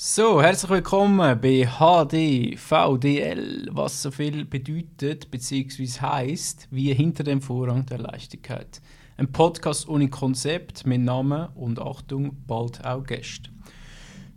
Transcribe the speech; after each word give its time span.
So, 0.00 0.40
herzlich 0.40 0.70
willkommen 0.70 1.40
bei 1.40 1.66
HD 1.66 2.56
VDL, 2.56 3.66
was 3.72 4.00
so 4.00 4.12
viel 4.12 4.44
bedeutet 4.44 5.28
bzw. 5.28 5.86
heißt, 5.86 6.68
wie 6.70 6.94
hinter 6.94 7.24
dem 7.24 7.42
Vorrang 7.42 7.84
der 7.84 7.98
Leichtigkeit. 7.98 8.80
Ein 9.16 9.32
Podcast 9.32 9.88
ohne 9.88 10.08
Konzept, 10.08 10.86
mit 10.86 11.00
Namen 11.00 11.48
und 11.56 11.80
Achtung, 11.80 12.36
bald 12.46 12.84
auch 12.84 13.02
Gäste. 13.02 13.50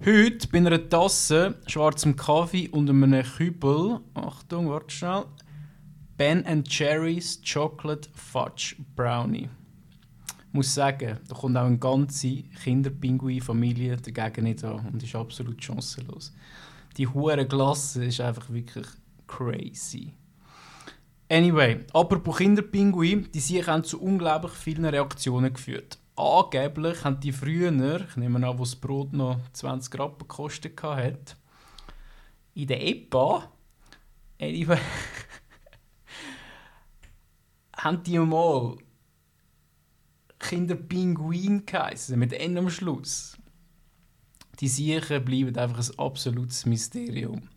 Heute 0.03 0.47
bei 0.47 0.57
einer 0.57 0.89
Tasse, 0.89 1.59
schwarzem 1.67 2.15
Kaffee 2.15 2.67
und 2.67 2.89
einem 2.89 3.21
Kübel, 3.21 3.99
Achtung, 4.15 4.67
warte 4.67 4.95
schnell, 4.95 5.25
Ben 6.17 6.63
Jerry's 6.65 7.39
Chocolate 7.45 8.09
Fudge 8.15 8.77
Brownie 8.95 9.47
muss 10.51 10.73
sagen, 10.73 11.19
da 11.27 11.35
kommt 11.35 11.57
auch 11.57 11.65
eine 11.65 11.77
ganze 11.77 12.43
Kinderpinguin-Familie 12.63 13.97
dagegen 13.97 14.45
nicht 14.45 14.63
an 14.63 14.87
und 14.91 15.03
ist 15.03 15.15
absolut 15.15 15.63
chancenlos. 15.63 16.33
Die 16.97 17.07
hohe 17.07 17.45
Glasse 17.47 18.05
ist 18.05 18.19
einfach 18.19 18.49
wirklich 18.49 18.87
crazy. 19.27 20.13
Anyway, 21.29 21.85
apropos 21.93 22.37
Kinderpinguin, 22.37 23.31
die 23.31 23.39
sich 23.39 23.65
haben 23.65 23.85
zu 23.85 24.01
unglaublich 24.01 24.51
vielen 24.51 24.83
Reaktionen 24.83 25.53
geführt. 25.53 25.97
Angeblich 26.17 27.05
haben 27.05 27.21
die 27.21 27.31
früher, 27.31 28.01
ich 28.01 28.17
nehme 28.17 28.45
an, 28.45 28.57
wo 28.57 28.63
das 28.63 28.75
Brot 28.75 29.13
noch 29.13 29.39
20 29.53 29.97
Rappen 29.97 30.27
gekostet 30.27 30.83
hat, 30.83 31.37
in 32.53 32.67
der 32.67 32.85
EPA, 32.85 33.49
anyway, 34.41 34.77
haben 37.77 38.03
die 38.03 38.19
mal 38.19 38.75
Kinderpinguin 40.41 41.65
geheißen, 41.65 42.17
mit 42.17 42.33
N 42.33 42.57
am 42.57 42.69
Schluss. 42.69 43.37
Die 44.59 44.67
Siechen 44.67 45.23
bleiben 45.23 45.55
einfach 45.55 45.79
ein 45.79 45.99
absolutes 45.99 46.65
Mysterium. 46.65 47.49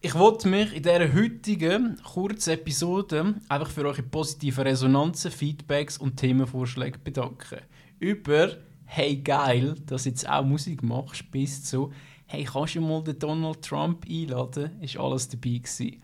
Ich 0.00 0.14
wollte 0.14 0.48
mich 0.48 0.74
in 0.74 0.82
dieser 0.82 1.14
heutigen 1.14 1.96
kurzen 2.02 2.50
Episode 2.50 3.36
einfach 3.48 3.70
für 3.70 3.86
eure 3.86 4.02
positiven 4.02 4.64
Resonanzen, 4.64 5.30
Feedbacks 5.30 5.96
und 5.96 6.16
Themenvorschläge 6.18 6.98
bedanken. 6.98 7.60
Über 7.98 8.58
«Hey 8.84 9.16
geil, 9.16 9.74
dass 9.86 10.02
du 10.02 10.10
jetzt 10.10 10.28
auch 10.28 10.44
Musik 10.44 10.82
machst» 10.82 11.30
bis 11.30 11.64
zu 11.64 11.90
«Hey, 12.26 12.44
kannst 12.44 12.74
du 12.74 12.82
mal 12.82 13.02
den 13.02 13.18
Donald 13.18 13.62
Trump 13.62 14.04
einladen?» 14.06 14.78
ist 14.82 14.98
alles 14.98 15.28
dabei 15.28 15.58
gewesen. 15.58 16.02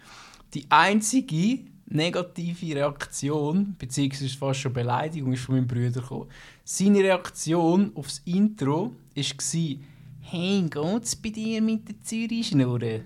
Die 0.55 0.65
einzige 0.71 1.67
negative 1.91 2.77
Reaktion, 2.77 3.75
beziehungsweise 3.79 4.37
fast 4.37 4.61
schon 4.61 4.73
Beleidigung, 4.73 5.33
ist 5.33 5.43
von 5.43 5.57
meinem 5.57 5.67
Bruder 5.67 6.01
gekommen. 6.01 6.29
Seine 6.65 7.01
Reaktion 7.01 7.93
aufs 7.95 8.23
Intro 8.25 8.93
war, 9.15 9.77
«Hey, 10.21 10.63
geht's 10.71 11.17
bei 11.17 11.31
dir 11.31 11.61
mit 11.61 11.89
der 11.89 12.01
Zürich-Schnurre?» 12.01 13.03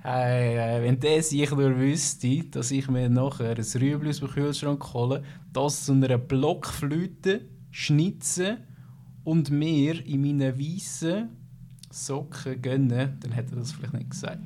Hey, 0.00 0.54
hey, 0.54 0.82
wenn 0.82 1.00
der 1.00 1.22
sich 1.22 1.50
nur 1.50 1.76
wüsste, 1.76 2.44
dass 2.44 2.70
ich 2.70 2.88
mir 2.88 3.08
nachher 3.08 3.56
ein 3.56 3.80
Rüebli 3.80 4.10
aus 4.10 4.20
dem 4.20 4.28
Kühlschrank 4.28 4.94
hole, 4.94 5.24
das 5.52 5.86
zu 5.86 5.92
einer 5.92 6.18
Blockflöte 6.18 7.40
schnitze 7.70 8.58
und 9.24 9.50
mir 9.50 10.06
in 10.06 10.20
meinen 10.20 10.58
weißen 10.58 11.28
Socken 11.90 12.62
gönne, 12.62 13.16
dann 13.20 13.32
hätte 13.32 13.54
er 13.54 13.58
das 13.58 13.72
vielleicht 13.72 13.94
nicht 13.94 14.10
gesagt. 14.10 14.40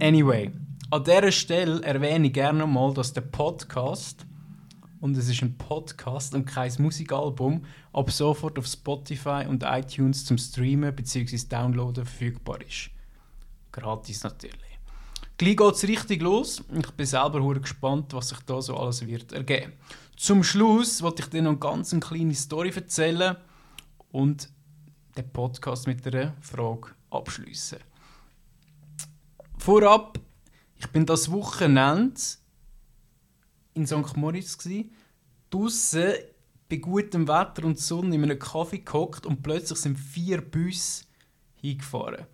Anyway, 0.00 0.50
an 0.90 1.04
dieser 1.04 1.30
Stelle 1.30 1.82
erwähne 1.82 2.26
ich 2.26 2.32
gerne 2.32 2.66
mal, 2.66 2.92
dass 2.92 3.12
der 3.12 3.20
Podcast, 3.20 4.26
und 5.00 5.16
es 5.16 5.28
ist 5.28 5.42
ein 5.42 5.56
Podcast 5.56 6.34
und 6.34 6.46
kein 6.46 6.72
Musikalbum, 6.78 7.64
ab 7.92 8.10
sofort 8.10 8.58
auf 8.58 8.66
Spotify 8.66 9.46
und 9.48 9.62
iTunes 9.62 10.24
zum 10.24 10.36
Streamen 10.36 10.94
bzw. 10.94 11.38
Downloaden 11.48 12.04
verfügbar 12.04 12.60
ist. 12.60 12.90
Gratis 13.70 14.24
natürlich. 14.24 14.56
Gleich 15.38 15.56
geht 15.56 15.74
es 15.74 15.88
richtig 15.88 16.22
los. 16.22 16.62
Ich 16.76 16.90
bin 16.90 17.06
selber 17.06 17.54
gespannt, 17.60 18.12
was 18.12 18.30
sich 18.30 18.40
da 18.40 18.60
so 18.60 18.76
alles 18.76 19.06
wird 19.06 19.32
ergeben. 19.32 19.72
Zum 20.16 20.42
Schluss 20.42 21.00
wollte 21.02 21.22
ich 21.22 21.28
dir 21.30 21.40
noch 21.40 21.52
eine 21.52 21.60
ganz 21.60 21.98
kleine 21.98 22.34
Story 22.34 22.72
erzählen 22.74 23.36
und 24.10 24.50
den 25.16 25.30
Podcast 25.30 25.86
mit 25.86 26.04
einer 26.06 26.34
Frage 26.40 26.88
abschließen. 27.10 27.78
Vorab 29.56 30.18
ich 30.80 30.86
bin 30.88 31.04
das 31.04 31.30
Wochenende 31.30 32.18
in 33.74 33.86
St. 33.86 34.16
Moritz 34.16 34.56
draußen 35.50 36.12
bei 36.68 36.76
gutem 36.76 37.28
Wetter 37.28 37.64
und 37.64 37.78
Sonne 37.78 38.14
in 38.14 38.22
einem 38.22 38.38
Kaffee 38.38 38.78
gehockt 38.78 39.26
und 39.26 39.42
plötzlich 39.42 39.78
sind 39.78 39.98
vier 39.98 40.40
Busse 40.40 41.04
hingefahren. 41.56 42.26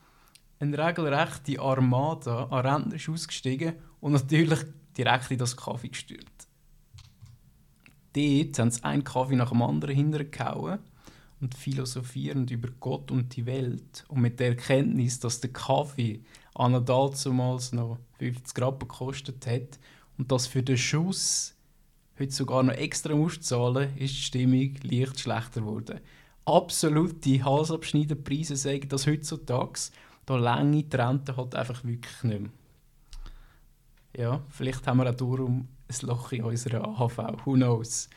Eine 0.60 0.78
regelrechte 0.78 1.60
Armada 1.60 2.44
an 2.44 2.66
Rentner 2.66 2.94
ist 2.94 3.08
ausgestiegen 3.08 3.74
und 4.00 4.12
natürlich 4.12 4.60
direkt 4.96 5.30
in 5.32 5.38
das 5.38 5.56
Kaffee 5.56 5.88
gestürzt. 5.88 6.48
Dort 8.14 8.58
haben 8.58 8.70
sie 8.70 8.84
einen 8.84 9.04
Kaffee 9.04 9.36
nach 9.36 9.50
dem 9.50 9.62
anderen 9.62 9.94
hintergehauen 9.94 10.78
und 11.40 11.54
philosophierend 11.54 12.50
über 12.50 12.68
Gott 12.80 13.10
und 13.10 13.36
die 13.36 13.46
Welt 13.46 14.04
und 14.08 14.20
mit 14.20 14.40
der 14.40 14.48
Erkenntnis, 14.48 15.20
dass 15.20 15.40
der 15.40 15.52
Kaffee 15.52 16.20
an 16.54 16.84
damals 16.84 17.72
noch 17.72 17.98
50 18.18 18.62
Rappen 18.62 18.88
gekostet 18.88 19.46
hat 19.46 19.78
und 20.18 20.32
das 20.32 20.46
für 20.46 20.62
den 20.62 20.78
Schuss 20.78 21.54
heute 22.18 22.32
sogar 22.32 22.62
noch 22.62 22.74
extra 22.74 23.14
musst 23.14 23.44
zahlen, 23.44 23.96
ist 23.96 24.14
die 24.14 24.22
Stimmung 24.22 24.74
leicht 24.82 25.20
schlechter 25.20 25.60
geworden. 25.60 26.00
Absolute 26.44 27.44
Halsabschneiderpreise 27.44 28.56
sagen 28.56 28.88
das 28.88 29.06
heutzutage. 29.06 29.80
Da 30.24 30.36
lange 30.36 30.88
Trennte 30.88 31.36
halt 31.36 31.54
einfach 31.54 31.84
wirklich 31.84 32.22
nicht 32.22 32.40
mehr. 32.40 32.50
Ja, 34.16 34.42
vielleicht 34.48 34.86
haben 34.86 34.98
wir 34.98 35.10
auch 35.10 35.14
darum 35.14 35.68
ein 35.88 36.06
Loch 36.06 36.32
in 36.32 36.44
unserer 36.44 36.86
AHV. 36.86 37.18
Who 37.44 37.52
knows? 37.52 38.08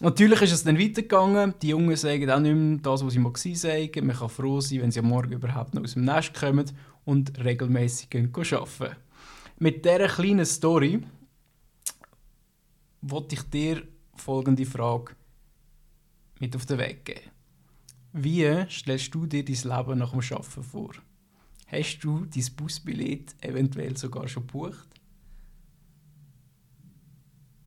Natürlich 0.00 0.42
ist 0.42 0.52
es 0.52 0.64
dann 0.64 0.78
weitergegangen. 0.78 1.54
Die 1.60 1.70
Jungen 1.70 1.96
sagen 1.96 2.30
auch 2.30 2.38
nicht 2.38 2.54
mehr 2.54 2.78
das, 2.78 3.04
was 3.04 3.12
sie 3.12 3.18
mal 3.18 3.32
sagen. 3.34 4.06
Man 4.06 4.16
kann 4.16 4.28
froh 4.28 4.60
sein, 4.60 4.82
wenn 4.82 4.92
sie 4.92 5.00
am 5.00 5.08
Morgen 5.08 5.32
überhaupt 5.32 5.74
noch 5.74 5.82
aus 5.82 5.94
dem 5.94 6.04
Nest 6.04 6.34
kommen 6.34 6.70
und 7.04 7.36
regelmäßig 7.44 8.08
arbeiten. 8.14 8.96
Mit 9.58 9.84
dieser 9.84 10.06
kleinen 10.06 10.46
Story 10.46 11.02
wollte 13.02 13.34
ich 13.34 13.42
dir 13.42 13.82
folgende 14.14 14.64
Frage 14.64 15.16
mit 16.38 16.54
auf 16.54 16.64
den 16.64 16.78
Weg 16.78 17.04
geben. 17.04 17.30
Wie 18.12 18.66
stellst 18.70 19.14
du 19.14 19.26
dir 19.26 19.44
dein 19.44 19.54
Leben 19.54 19.98
nach 19.98 20.12
dem 20.12 20.20
Arbeiten 20.20 20.62
vor? 20.62 20.92
Hast 21.66 21.98
du 22.04 22.24
dein 22.24 22.54
Busbillett 22.56 23.34
eventuell 23.40 23.96
sogar 23.96 24.28
schon 24.28 24.46
gebucht? 24.46 24.99